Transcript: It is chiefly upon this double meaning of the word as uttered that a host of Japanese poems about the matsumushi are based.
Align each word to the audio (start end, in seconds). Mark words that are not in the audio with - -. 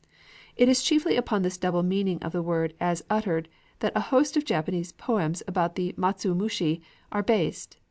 It 0.57 0.67
is 0.67 0.81
chiefly 0.81 1.15
upon 1.15 1.43
this 1.43 1.59
double 1.59 1.83
meaning 1.83 2.17
of 2.23 2.31
the 2.31 2.41
word 2.41 2.73
as 2.79 3.03
uttered 3.07 3.47
that 3.81 3.93
a 3.95 3.99
host 4.09 4.35
of 4.35 4.45
Japanese 4.45 4.93
poems 4.93 5.43
about 5.47 5.75
the 5.75 5.93
matsumushi 5.95 6.81
are 7.11 7.21
based. 7.21 7.77